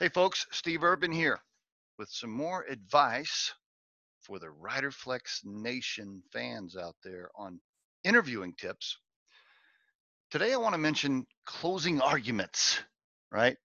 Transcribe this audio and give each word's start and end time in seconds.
Hey 0.00 0.08
folks, 0.08 0.44
Steve 0.50 0.82
Urban 0.82 1.12
here 1.12 1.38
with 1.98 2.08
some 2.10 2.32
more 2.32 2.64
advice 2.68 3.54
for 4.22 4.40
the 4.40 4.48
Riderflex 4.48 5.44
Nation 5.44 6.20
fans 6.32 6.76
out 6.76 6.96
there 7.04 7.30
on 7.38 7.60
interviewing 8.02 8.54
tips. 8.58 8.98
Today 10.32 10.52
I 10.52 10.56
want 10.56 10.72
to 10.74 10.78
mention 10.78 11.24
closing 11.46 12.00
arguments, 12.00 12.80
right? 13.30 13.56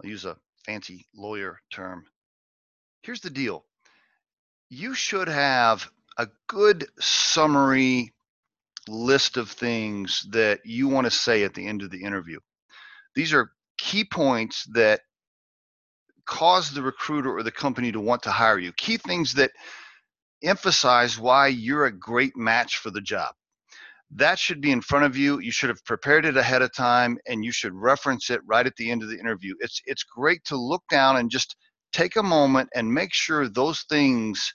I'll 0.00 0.08
use 0.08 0.24
a 0.24 0.36
fancy 0.64 1.04
lawyer 1.16 1.58
term. 1.72 2.04
Here's 3.02 3.20
the 3.20 3.28
deal. 3.28 3.64
You 4.70 4.94
should 4.94 5.26
have 5.26 5.90
a 6.16 6.28
good 6.46 6.86
summary 7.00 8.12
list 8.86 9.36
of 9.36 9.50
things 9.50 10.28
that 10.30 10.60
you 10.64 10.86
want 10.86 11.06
to 11.06 11.10
say 11.10 11.42
at 11.42 11.54
the 11.54 11.66
end 11.66 11.82
of 11.82 11.90
the 11.90 12.04
interview. 12.04 12.38
These 13.16 13.32
are 13.32 13.50
key 13.78 14.04
points 14.04 14.64
that 14.74 15.00
cause 16.26 16.72
the 16.72 16.82
recruiter 16.82 17.36
or 17.36 17.42
the 17.42 17.50
company 17.50 17.92
to 17.92 18.00
want 18.00 18.22
to 18.24 18.30
hire 18.30 18.58
you. 18.58 18.72
Key 18.72 18.96
things 18.96 19.34
that 19.34 19.50
emphasize 20.42 21.18
why 21.18 21.48
you're 21.48 21.86
a 21.86 21.98
great 21.98 22.36
match 22.36 22.78
for 22.78 22.90
the 22.90 23.00
job. 23.00 23.34
That 24.10 24.38
should 24.38 24.60
be 24.60 24.70
in 24.70 24.80
front 24.80 25.06
of 25.06 25.16
you. 25.16 25.40
You 25.40 25.50
should 25.50 25.70
have 25.70 25.84
prepared 25.84 26.24
it 26.24 26.36
ahead 26.36 26.62
of 26.62 26.72
time 26.74 27.18
and 27.26 27.44
you 27.44 27.52
should 27.52 27.74
reference 27.74 28.30
it 28.30 28.40
right 28.46 28.66
at 28.66 28.76
the 28.76 28.90
end 28.90 29.02
of 29.02 29.08
the 29.08 29.18
interview. 29.18 29.54
It's 29.60 29.80
it's 29.86 30.04
great 30.04 30.44
to 30.44 30.56
look 30.56 30.82
down 30.90 31.16
and 31.16 31.30
just 31.30 31.56
take 31.92 32.16
a 32.16 32.22
moment 32.22 32.68
and 32.74 32.92
make 32.92 33.12
sure 33.12 33.48
those 33.48 33.84
things 33.88 34.52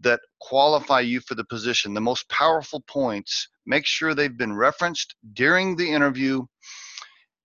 that 0.00 0.20
qualify 0.40 1.00
you 1.00 1.20
for 1.20 1.34
the 1.34 1.44
position, 1.44 1.94
the 1.94 2.00
most 2.00 2.28
powerful 2.28 2.82
points, 2.88 3.48
make 3.66 3.86
sure 3.86 4.14
they've 4.14 4.36
been 4.36 4.54
referenced 4.54 5.14
during 5.34 5.76
the 5.76 5.90
interview 5.90 6.42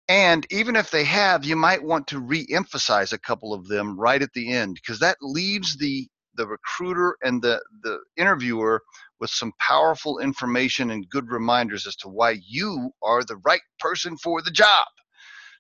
and 0.08 0.46
even 0.52 0.76
if 0.76 0.92
they 0.92 1.04
have, 1.06 1.46
you 1.46 1.56
might 1.56 1.84
want 1.84 2.08
to 2.08 2.20
re-emphasize 2.20 3.14
a 3.14 3.20
couple 3.20 3.54
of 3.54 3.68
them 3.68 4.00
right 4.00 4.22
at 4.22 4.34
the 4.34 4.52
end 4.52 4.76
because 4.76 5.00
that 5.00 5.18
leaves 5.22 5.78
the 5.78 6.08
the 6.36 6.48
recruiter 6.48 7.18
and 7.24 7.42
the 7.42 7.62
the 7.84 8.00
interviewer 8.18 8.82
with 9.20 9.30
some 9.30 9.54
powerful 9.60 10.20
information 10.20 10.92
and 10.92 11.10
good 11.10 11.30
reminders 11.32 11.88
as 11.88 11.96
to 11.96 12.10
why 12.10 12.38
you 12.48 12.92
are 13.04 13.24
the 13.24 13.38
right 13.46 13.62
person 13.80 14.18
for 14.18 14.42
the 14.42 14.52
job. 14.52 14.88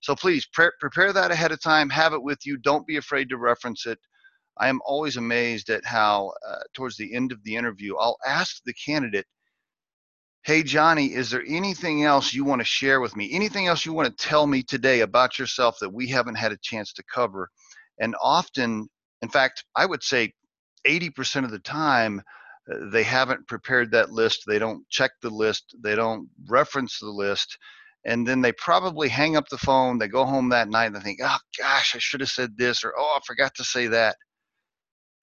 So 0.01 0.15
please 0.15 0.45
pre- 0.53 0.71
prepare 0.79 1.13
that 1.13 1.31
ahead 1.31 1.51
of 1.51 1.61
time. 1.61 1.89
Have 1.89 2.13
it 2.13 2.21
with 2.23 2.45
you. 2.45 2.57
Don't 2.57 2.85
be 2.87 2.97
afraid 2.97 3.29
to 3.29 3.37
reference 3.37 3.85
it. 3.85 3.99
I 4.59 4.69
am 4.69 4.81
always 4.85 5.17
amazed 5.17 5.69
at 5.69 5.85
how, 5.85 6.33
uh, 6.47 6.59
towards 6.73 6.97
the 6.97 7.13
end 7.15 7.31
of 7.31 7.43
the 7.43 7.55
interview, 7.55 7.97
I'll 7.97 8.17
ask 8.25 8.61
the 8.65 8.73
candidate 8.73 9.25
Hey, 10.45 10.61
Johnny, 10.61 11.11
is 11.11 11.31
there 11.31 11.43
anything 11.47 12.03
else 12.03 12.31
you 12.31 12.45
want 12.45 12.61
to 12.61 12.65
share 12.65 13.01
with 13.01 13.15
me? 13.15 13.33
Anything 13.33 13.65
else 13.65 13.83
you 13.83 13.93
want 13.93 14.15
to 14.15 14.25
tell 14.27 14.45
me 14.45 14.61
today 14.61 14.99
about 14.99 15.39
yourself 15.39 15.77
that 15.81 15.91
we 15.91 16.07
haven't 16.07 16.35
had 16.35 16.51
a 16.51 16.57
chance 16.61 16.93
to 16.93 17.03
cover? 17.11 17.49
And 17.99 18.15
often, 18.21 18.87
in 19.23 19.29
fact, 19.29 19.65
I 19.75 19.87
would 19.87 20.03
say 20.03 20.33
80% 20.85 21.45
of 21.45 21.49
the 21.49 21.57
time, 21.57 22.21
uh, 22.71 22.91
they 22.91 23.01
haven't 23.01 23.47
prepared 23.47 23.89
that 23.91 24.11
list. 24.11 24.43
They 24.45 24.59
don't 24.59 24.87
check 24.91 25.09
the 25.23 25.31
list. 25.31 25.75
They 25.83 25.95
don't 25.95 26.29
reference 26.47 26.99
the 26.99 27.09
list. 27.09 27.57
And 28.05 28.27
then 28.27 28.41
they 28.41 28.51
probably 28.51 29.09
hang 29.09 29.35
up 29.35 29.49
the 29.49 29.57
phone. 29.57 29.97
They 29.97 30.07
go 30.07 30.25
home 30.25 30.49
that 30.49 30.69
night 30.69 30.85
and 30.85 30.95
they 30.95 30.99
think, 30.99 31.21
oh, 31.23 31.39
gosh, 31.57 31.95
I 31.95 31.97
should 31.97 32.21
have 32.21 32.29
said 32.29 32.55
this, 32.55 32.83
or 32.83 32.93
oh, 32.95 33.17
I 33.17 33.19
forgot 33.25 33.55
to 33.55 33.63
say 33.63 33.87
that. 33.87 34.15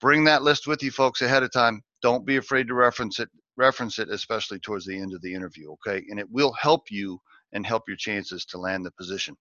Bring 0.01 0.25
that 0.25 0.43
list 0.43 0.67
with 0.67 0.83
you, 0.83 0.91
folks, 0.91 1.23
ahead 1.23 1.45
of 1.45 1.53
time. 1.53 1.81
Don't 2.03 2.27
be 2.27 2.39
afraid 2.39 2.67
to 2.67 2.75
reference 2.75 3.21
it 3.21 3.29
reference 3.57 3.99
it, 3.99 4.09
especially 4.09 4.59
towards 4.59 4.87
the 4.87 4.99
end 4.99 5.15
of 5.15 5.23
the 5.23 5.35
interview, 5.35 5.73
okay? 5.73 6.05
And 6.09 6.19
it 6.19 6.31
will 6.31 6.53
help 6.53 6.91
you 6.91 7.21
and 7.53 7.67
help 7.67 7.85
your 7.87 7.97
chances 7.97 8.45
to 8.47 8.59
land 8.59 8.85
the 8.85 8.91
position. 8.93 9.37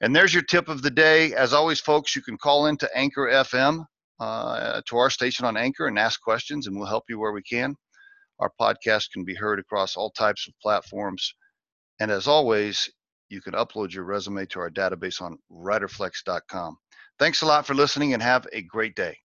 And 0.00 0.14
there's 0.14 0.32
your 0.32 0.42
tip 0.42 0.68
of 0.68 0.82
the 0.82 0.90
day. 0.90 1.34
As 1.34 1.52
always, 1.52 1.80
folks, 1.80 2.14
you 2.14 2.22
can 2.22 2.38
call 2.38 2.66
into 2.66 2.88
Anchor 2.96 3.28
FM 3.30 3.84
uh, 4.20 4.82
to 4.86 4.96
our 4.96 5.10
station 5.10 5.46
on 5.46 5.56
Anchor 5.56 5.86
and 5.86 5.98
ask 5.98 6.20
questions, 6.20 6.66
and 6.66 6.76
we'll 6.76 6.86
help 6.86 7.04
you 7.08 7.18
where 7.18 7.32
we 7.32 7.42
can. 7.42 7.74
Our 8.38 8.52
podcast 8.60 9.10
can 9.12 9.24
be 9.24 9.34
heard 9.34 9.58
across 9.58 9.96
all 9.96 10.10
types 10.10 10.46
of 10.48 10.54
platforms. 10.62 11.34
And 12.00 12.10
as 12.10 12.26
always, 12.26 12.88
you 13.28 13.40
can 13.40 13.54
upload 13.54 13.92
your 13.92 14.04
resume 14.04 14.46
to 14.46 14.60
our 14.60 14.70
database 14.70 15.20
on 15.20 15.38
writerflex.com. 15.52 16.76
Thanks 17.18 17.42
a 17.42 17.46
lot 17.46 17.66
for 17.66 17.74
listening 17.74 18.14
and 18.14 18.22
have 18.22 18.46
a 18.52 18.62
great 18.62 18.96
day. 18.96 19.16